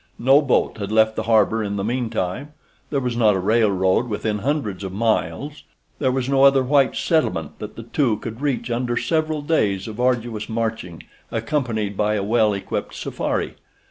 [0.17, 4.83] No boat had left the harbor in the meantime—there was not a railroad within hundreds
[4.83, 9.87] of miles—there was no other white settlement that the two could reach under several days
[9.87, 13.57] of arduous marching accompanied by a well equipped safari.